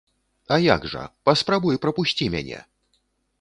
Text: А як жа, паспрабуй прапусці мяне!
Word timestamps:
А 0.55 0.57
як 0.75 0.87
жа, 0.93 1.03
паспрабуй 1.29 1.79
прапусці 1.85 2.31
мяне! 2.37 2.63